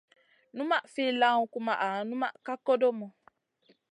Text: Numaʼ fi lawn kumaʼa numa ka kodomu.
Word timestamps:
Numaʼ 0.55 0.85
fi 0.93 1.03
lawn 1.21 1.49
kumaʼa 1.51 1.87
numa 2.09 2.27
ka 2.45 2.53
kodomu. 2.65 3.07